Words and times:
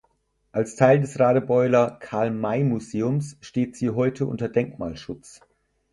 Als 0.51 0.75
Teil 0.75 0.99
des 0.99 1.19
Radebeuler 1.19 1.97
Karl-May-Museums 1.99 3.37
steht 3.39 3.75
sie 3.75 3.91
heute 3.91 4.25
unter 4.25 4.49
Denkmalschutz. 4.49 5.41